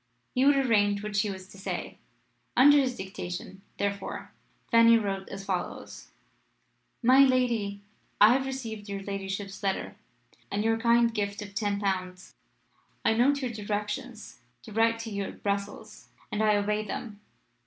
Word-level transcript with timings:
He 0.33 0.43
would 0.45 0.55
arrange 0.55 1.03
what 1.03 1.15
she 1.15 1.29
was 1.29 1.47
to 1.49 1.59
say. 1.59 1.99
Under 2.57 2.79
his 2.79 2.95
dictation, 2.95 3.61
therefore, 3.77 4.31
Fanny 4.71 4.97
wrote 4.97 5.29
as 5.29 5.45
follows: 5.45 6.09
"My 7.03 7.19
Lady, 7.19 7.81
I 8.19 8.33
have 8.33 8.47
received 8.47 8.89
your 8.89 9.03
ladyship's 9.03 9.61
letter, 9.61 9.95
and 10.49 10.63
your 10.63 10.79
kind 10.79 11.13
gift 11.13 11.43
of 11.43 11.53
ten 11.53 11.79
pounds. 11.79 12.33
I 13.05 13.13
note 13.13 13.43
your 13.43 13.51
directions 13.51 14.39
to 14.63 14.71
write 14.71 14.97
to 15.01 15.11
you 15.11 15.23
at 15.25 15.43
Brussels, 15.43 16.07
and 16.31 16.41
I 16.41 16.55
obey 16.57 16.83
them. 16.83 17.21